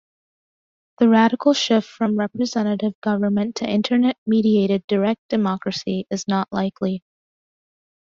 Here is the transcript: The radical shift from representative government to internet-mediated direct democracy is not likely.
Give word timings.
The 0.97 1.07
radical 1.09 1.53
shift 1.53 1.87
from 1.87 2.17
representative 2.17 2.99
government 3.01 3.57
to 3.57 3.69
internet-mediated 3.69 4.87
direct 4.87 5.21
democracy 5.29 6.07
is 6.09 6.27
not 6.27 6.47
likely. 6.51 7.03